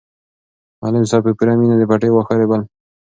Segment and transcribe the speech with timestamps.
[0.81, 2.61] معلم صاحب په پوره مینه د پټي واښه رېبل.